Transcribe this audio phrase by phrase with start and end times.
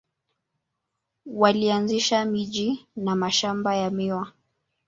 [1.25, 4.31] Walianzisha miji na mashamba ya miwa.